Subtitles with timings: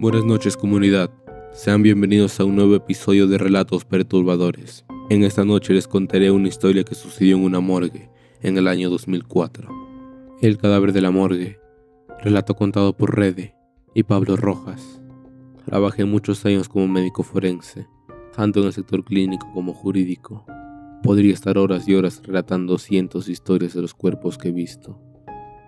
[0.00, 1.10] Buenas noches comunidad,
[1.52, 4.86] sean bienvenidos a un nuevo episodio de Relatos Perturbadores.
[5.10, 8.08] En esta noche les contaré una historia que sucedió en una morgue
[8.40, 9.68] en el año 2004.
[10.40, 11.60] El cadáver de la morgue,
[12.18, 13.54] relato contado por Rede
[13.92, 15.02] y Pablo Rojas.
[15.66, 17.86] Trabajé muchos años como médico forense,
[18.34, 20.46] tanto en el sector clínico como jurídico.
[21.02, 24.98] Podría estar horas y horas relatando cientos de historias de los cuerpos que he visto.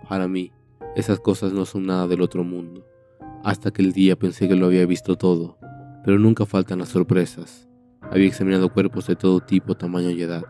[0.09, 0.51] Para mí,
[0.95, 2.83] esas cosas no son nada del otro mundo
[3.43, 5.57] hasta aquel día pensé que lo había visto todo,
[6.05, 7.67] pero nunca faltan las sorpresas.
[8.01, 10.45] Había examinado cuerpos de todo tipo, tamaño y edad.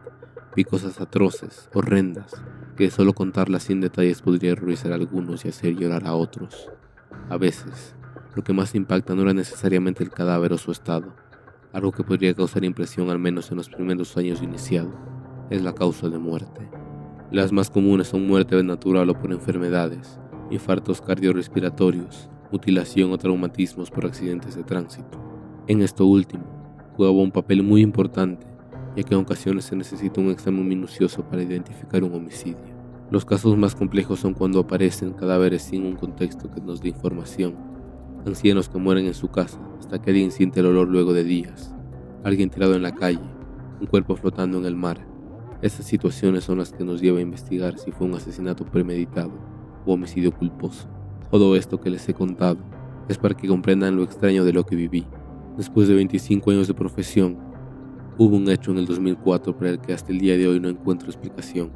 [0.55, 2.31] Vi cosas atroces, horrendas,
[2.77, 6.69] que solo contarlas sin detalles podría ruizar a algunos y hacer llorar a otros.
[7.29, 7.95] A veces,
[8.35, 11.15] lo que más impacta no era necesariamente el cadáver o su estado,
[11.71, 14.93] algo que podría causar impresión al menos en los primeros años de iniciado,
[15.49, 16.69] es la causa de muerte.
[17.31, 20.19] Las más comunes son muerte natural o por enfermedades,
[20.51, 25.19] infartos cardiorrespiratorios, mutilación o traumatismos por accidentes de tránsito.
[25.65, 26.43] En esto último,
[26.95, 28.45] jugaba un papel muy importante,
[28.95, 32.71] ya que en ocasiones se necesita un examen minucioso para identificar un homicidio.
[33.09, 37.55] Los casos más complejos son cuando aparecen cadáveres sin un contexto que nos dé información,
[38.23, 41.73] ancianos que mueren en su casa hasta que alguien siente el olor luego de días,
[42.23, 43.31] alguien tirado en la calle,
[43.81, 44.99] un cuerpo flotando en el mar.
[45.63, 49.31] Estas situaciones son las que nos lleva a investigar si fue un asesinato premeditado
[49.87, 50.87] o homicidio culposo.
[51.33, 52.59] Todo esto que les he contado
[53.09, 55.03] es para que comprendan lo extraño de lo que viví.
[55.57, 57.39] Después de 25 años de profesión,
[58.19, 60.69] hubo un hecho en el 2004 para el que hasta el día de hoy no
[60.69, 61.71] encuentro explicación.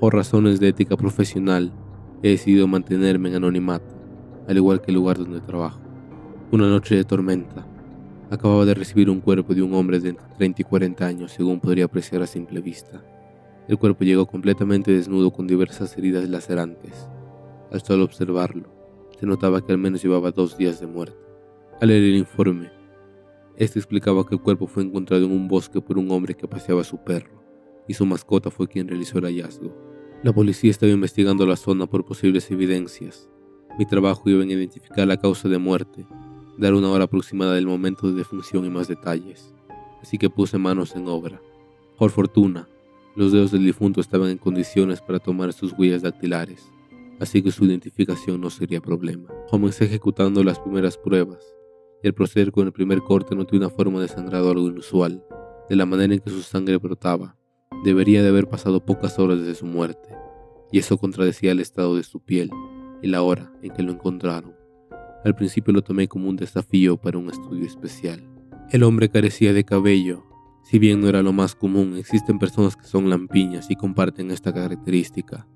[0.00, 1.74] Por razones de ética profesional,
[2.22, 3.94] he decidido mantenerme en anonimato,
[4.48, 5.82] al igual que el lugar donde trabajo.
[6.50, 7.66] Una noche de tormenta,
[8.30, 11.60] acababa de recibir un cuerpo de un hombre de entre 30 y 40 años, según
[11.60, 13.04] podría apreciar a simple vista.
[13.68, 17.10] El cuerpo llegó completamente desnudo con diversas heridas lacerantes.
[17.70, 18.81] Al solo observarlo,
[19.22, 21.16] se notaba que al menos llevaba dos días de muerte.
[21.80, 22.72] Al leer el informe,
[23.56, 26.82] este explicaba que el cuerpo fue encontrado en un bosque por un hombre que paseaba
[26.82, 27.40] su perro,
[27.86, 29.72] y su mascota fue quien realizó el hallazgo.
[30.24, 33.30] La policía estaba investigando la zona por posibles evidencias.
[33.78, 36.04] Mi trabajo iba en identificar la causa de muerte,
[36.58, 39.54] dar una hora aproximada del momento de defunción y más detalles,
[40.02, 41.40] así que puse manos en obra.
[41.96, 42.68] Por fortuna,
[43.14, 46.71] los dedos del difunto estaban en condiciones para tomar sus huellas dactilares
[47.22, 49.28] así que su identificación no sería problema.
[49.48, 51.54] Comencé ejecutando las primeras pruebas,
[52.02, 55.24] y al proceder con el primer corte noté una forma de sangrado algo inusual,
[55.68, 57.36] de la manera en que su sangre brotaba.
[57.84, 60.08] Debería de haber pasado pocas horas desde su muerte,
[60.72, 62.50] y eso contradecía el estado de su piel
[63.02, 64.56] y la hora en que lo encontraron.
[65.24, 68.28] Al principio lo tomé como un desafío para un estudio especial.
[68.72, 70.24] El hombre carecía de cabello.
[70.64, 74.52] Si bien no era lo más común, existen personas que son lampiñas y comparten esta
[74.52, 75.46] característica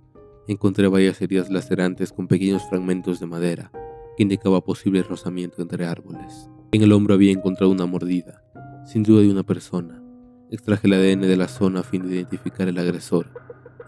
[0.49, 3.73] encontré varias heridas lacerantes con pequeños fragmentos de madera
[4.17, 6.49] que indicaba posible rozamiento entre árboles.
[6.73, 8.43] En el hombro había encontrado una mordida,
[8.87, 10.03] sin duda de una persona.
[10.51, 13.27] Extraje el ADN de la zona a fin de identificar el agresor.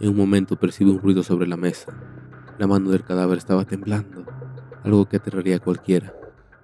[0.00, 1.96] En un momento percibí un ruido sobre la mesa.
[2.58, 4.26] La mano del cadáver estaba temblando,
[4.82, 6.12] algo que aterraría a cualquiera,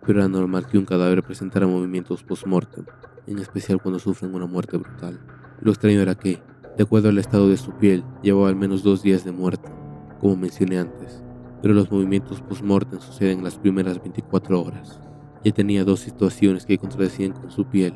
[0.04, 2.84] pero era normal que un cadáver presentara movimientos post-mortem,
[3.26, 5.20] en especial cuando sufren una muerte brutal.
[5.60, 6.42] Lo extraño era que,
[6.76, 9.70] de acuerdo al estado de su piel, llevaba al menos dos días de muerte
[10.24, 11.22] como mencioné antes,
[11.60, 14.98] pero los movimientos post-mortem suceden en las primeras 24 horas.
[15.44, 17.92] Ya tenía dos situaciones que contradecían con su piel,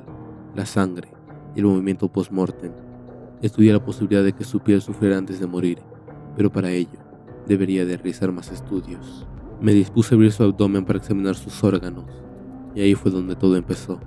[0.55, 1.09] la sangre
[1.57, 2.73] y el movimiento post-mortem.
[3.41, 5.79] Estudié la posibilidad de que su piel sufriera antes de morir,
[6.37, 6.99] pero para ello
[7.47, 9.27] debería de realizar más estudios.
[9.63, 12.05] Me dispuse a abrir su abdomen para examinar sus órganos,
[12.75, 14.01] y ahí fue donde todo empezó.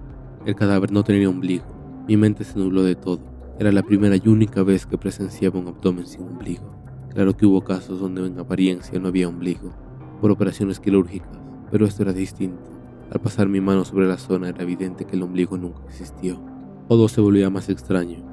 [0.46, 1.66] El cadáver no tenía ombligo,
[2.08, 3.22] mi mente se nubló de todo.
[3.58, 6.81] Era la primera y única vez que presenciaba un abdomen sin ombligo.
[7.14, 9.74] Claro que hubo casos donde en apariencia no había ombligo,
[10.22, 11.38] por operaciones quirúrgicas,
[11.70, 12.70] pero esto era distinto.
[13.12, 16.42] Al pasar mi mano sobre la zona era evidente que el ombligo nunca existió.
[16.88, 18.24] Todo se volvía más extraño.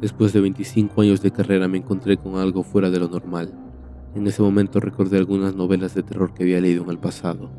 [0.00, 3.52] Después de 25 años de carrera me encontré con algo fuera de lo normal.
[4.14, 7.50] En ese momento recordé algunas novelas de terror que había leído en el pasado.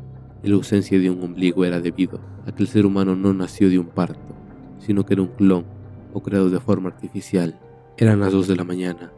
[0.42, 3.78] La ausencia de un ombligo era debido a que el ser humano no nació de
[3.78, 4.34] un parto,
[4.78, 5.64] sino que era un clon
[6.12, 7.58] o creado de forma artificial.
[7.96, 9.12] Eran las 2 de la mañana.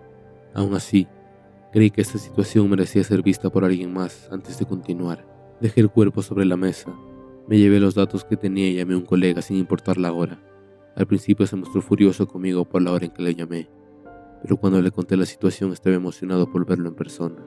[0.54, 1.08] Aún así,
[1.72, 5.26] Creí que esta situación merecía ser vista por alguien más antes de continuar.
[5.60, 6.94] Dejé el cuerpo sobre la mesa.
[7.48, 10.42] Me llevé los datos que tenía y llamé a un colega sin importar la hora.
[10.96, 13.68] Al principio se mostró furioso conmigo por la hora en que le llamé,
[14.42, 17.44] pero cuando le conté la situación estaba emocionado por verlo en persona.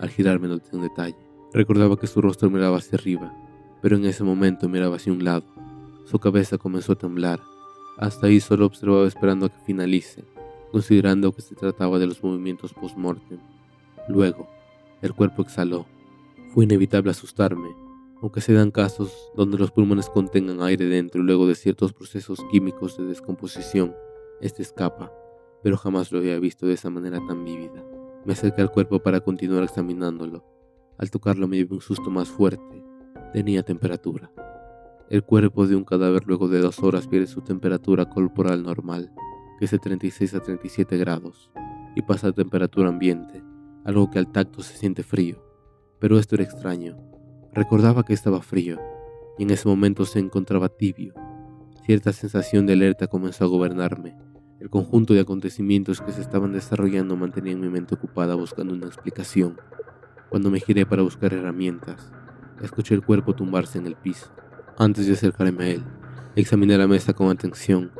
[0.00, 1.16] Al girarme noté un detalle.
[1.52, 3.34] Recordaba que su rostro miraba hacia arriba,
[3.82, 5.44] pero en ese momento miraba hacia un lado.
[6.04, 7.40] Su cabeza comenzó a temblar.
[7.98, 10.24] Hasta ahí solo observaba esperando a que finalice,
[10.70, 13.38] considerando que se trataba de los movimientos post-mortem.
[14.08, 14.48] Luego,
[15.02, 15.86] el cuerpo exhaló.
[16.54, 17.68] Fue inevitable asustarme,
[18.20, 22.44] aunque se dan casos donde los pulmones contengan aire dentro y luego de ciertos procesos
[22.50, 23.94] químicos de descomposición,
[24.40, 25.12] este escapa,
[25.62, 27.84] pero jamás lo había visto de esa manera tan vívida.
[28.24, 30.44] Me acerqué al cuerpo para continuar examinándolo.
[30.98, 32.82] Al tocarlo me dio un susto más fuerte.
[33.32, 34.32] Tenía temperatura.
[35.08, 39.12] El cuerpo de un cadáver luego de dos horas pierde su temperatura corporal normal,
[39.58, 41.50] que es de 36 a 37 grados,
[41.96, 43.42] y pasa a temperatura ambiente,
[43.84, 45.42] algo que al tacto se siente frío.
[45.98, 46.96] Pero esto era extraño.
[47.52, 48.78] Recordaba que estaba frío,
[49.38, 51.14] y en ese momento se encontraba tibio.
[51.84, 54.16] Cierta sensación de alerta comenzó a gobernarme.
[54.60, 59.56] El conjunto de acontecimientos que se estaban desarrollando mantenía mi mente ocupada buscando una explicación.
[60.28, 62.12] Cuando me giré para buscar herramientas,
[62.60, 64.26] escuché el cuerpo tumbarse en el piso.
[64.76, 65.84] Antes de acercarme a él,
[66.36, 67.90] examiné la mesa con atención.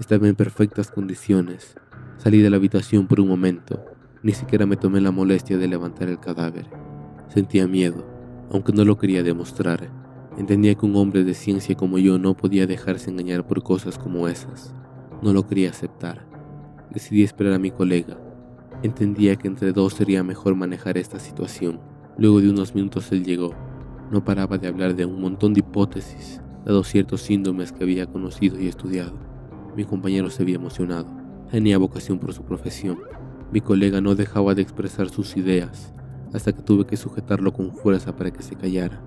[0.00, 1.74] Estaba en perfectas condiciones.
[2.16, 3.84] Salí de la habitación por un momento.
[4.22, 6.66] Ni siquiera me tomé la molestia de levantar el cadáver.
[7.28, 8.06] Sentía miedo,
[8.50, 9.90] aunque no lo quería demostrar.
[10.38, 14.28] Entendía que un hombre de ciencia como yo no podía dejarse engañar por cosas como
[14.28, 14.74] esas.
[15.20, 16.26] No lo quería aceptar.
[16.90, 18.18] Decidí esperar a mi colega.
[18.82, 21.80] Entendía que entre dos sería mejor manejar esta situación.
[22.16, 23.54] Luego de unos minutos él llegó.
[24.10, 28.58] No paraba de hablar de un montón de hipótesis, dado ciertos síndromes que había conocido
[28.58, 29.31] y estudiado.
[29.76, 31.06] Mi compañero se había emocionado.
[31.50, 32.98] Tenía vocación por su profesión.
[33.52, 35.94] Mi colega no dejaba de expresar sus ideas,
[36.34, 39.02] hasta que tuve que sujetarlo con fuerza para que se callara.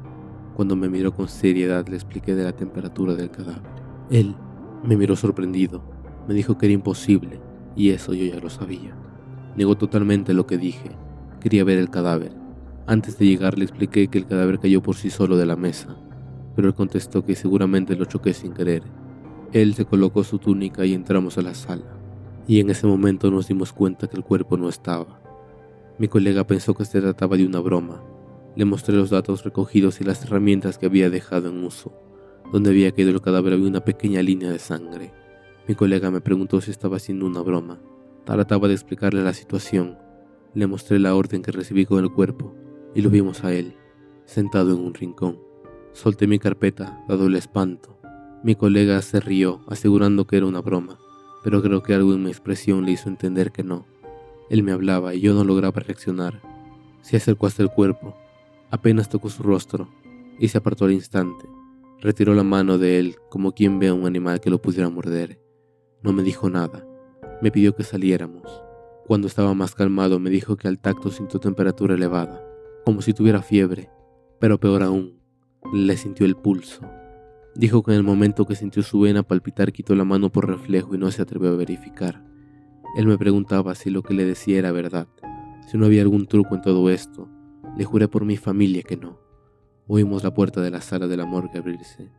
[0.56, 3.62] Cuando me miró con seriedad le expliqué de la temperatura del cadáver.
[4.10, 4.36] Él
[4.84, 5.84] me miró sorprendido,
[6.28, 7.40] me dijo que era imposible,
[7.76, 8.96] y eso yo ya lo sabía.
[9.56, 10.92] Negó totalmente lo que dije,
[11.40, 12.32] quería ver el cadáver.
[12.88, 15.96] Antes de llegar le expliqué que el cadáver cayó por sí solo de la mesa,
[16.56, 18.84] pero él contestó que seguramente lo choqué sin querer.
[19.56, 21.98] Él se colocó su túnica y entramos a la sala,
[22.46, 25.22] y en ese momento nos dimos cuenta que el cuerpo no estaba.
[25.98, 28.04] Mi colega pensó que se trataba de una broma,
[28.58, 31.94] le mostré los datos recogidos y las herramientas que había dejado en uso.
[32.52, 35.14] Donde había caído el cadáver había una pequeña línea de sangre.
[35.70, 37.80] Mi colega me preguntó si estaba haciendo una broma.
[38.26, 39.98] Trataba de explicarle la situación.
[40.54, 42.54] Le mostré la orden que recibí con el cuerpo
[42.94, 43.78] y lo vimos a él,
[44.26, 45.40] sentado en un rincón.
[45.94, 47.95] Solté mi carpeta, dado el espanto.
[48.46, 50.98] Mi colega se rió, asegurando que era una broma,
[51.44, 53.86] pero creo que algo en mi expresión le hizo entender que no.
[54.50, 56.42] Él me hablaba y yo no lograba reaccionar.
[57.02, 58.16] Se acercó hasta el cuerpo,
[58.72, 59.88] Apenas tocó su rostro
[60.40, 61.46] y se apartó al instante.
[62.02, 65.40] Retiró la mano de él como quien ve a un animal que lo pudiera morder.
[66.04, 66.86] No me dijo nada.
[67.42, 68.44] Me pidió que saliéramos.
[69.08, 72.44] Cuando estaba más calmado me dijo que al tacto sintió temperatura elevada,
[72.84, 73.90] como si tuviera fiebre,
[74.40, 75.20] pero peor aún,
[75.74, 76.82] le sintió el pulso.
[77.56, 80.94] Dijo que en el momento que sintió su vena palpitar quitó la mano por reflejo
[80.94, 82.22] y no se atrevió a verificar.
[82.98, 85.08] Él me preguntaba si lo que le decía era verdad,
[85.68, 87.28] si no había algún truco en todo esto,
[87.78, 89.20] le juré por mi familia que no.
[89.88, 92.12] Oímos la puerta de la sala de la morgue abrirse.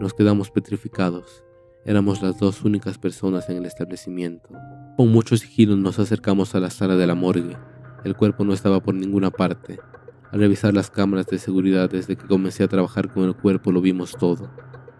[0.00, 1.44] Nos quedamos petrificados.
[1.84, 4.50] Éramos las dos únicas personas en el establecimiento.
[4.96, 7.56] Con mucho sigilo nos acercamos a la sala de la morgue.
[8.04, 9.78] El cuerpo no estaba por ninguna parte.
[10.30, 13.80] Al revisar las cámaras de seguridad desde que comencé a trabajar con el cuerpo lo
[13.80, 14.50] vimos todo.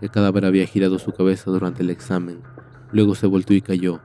[0.04, 2.42] El cadáver había girado su cabeza durante el examen.
[2.92, 4.00] Luego se volvió y cayó.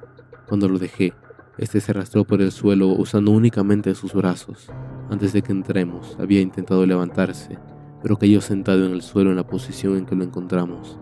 [0.48, 1.14] Cuando lo dejé,
[1.58, 4.70] este se arrastró por el suelo usando únicamente sus brazos.
[5.10, 7.60] Antes de que entremos, había intentado levantarse,
[8.02, 10.98] pero cayó sentado en el suelo en la posición en que lo encontramos.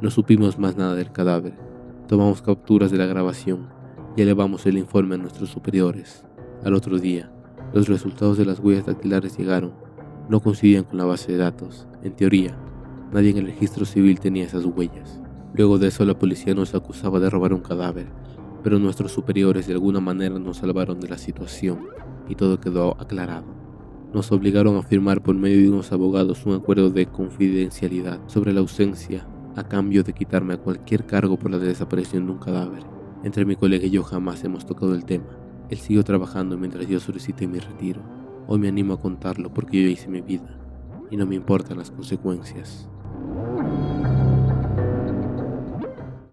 [0.00, 1.52] No supimos más nada del cadáver.
[2.06, 3.68] Tomamos capturas de la grabación
[4.16, 6.24] y elevamos el informe a nuestros superiores.
[6.64, 7.30] Al otro día,
[7.74, 9.74] los resultados de las huellas dactilares llegaron.
[10.30, 11.86] No coincidían con la base de datos.
[12.02, 12.56] En teoría,
[13.12, 15.20] nadie en el registro civil tenía esas huellas.
[15.54, 18.06] Luego de eso, la policía nos acusaba de robar un cadáver,
[18.62, 21.86] pero nuestros superiores de alguna manera nos salvaron de la situación
[22.28, 23.46] y todo quedó aclarado.
[24.12, 28.60] Nos obligaron a firmar por medio de unos abogados un acuerdo de confidencialidad sobre la
[28.60, 32.84] ausencia a cambio de quitarme cualquier cargo por la desaparición de un cadáver.
[33.24, 35.36] Entre mi colega y yo jamás hemos tocado el tema.
[35.68, 38.00] Él siguió trabajando mientras yo solicité mi retiro.
[38.46, 40.58] Hoy me animo a contarlo porque yo hice mi vida
[41.10, 42.88] y no me importan las consecuencias.
[43.20, 43.67] Oh.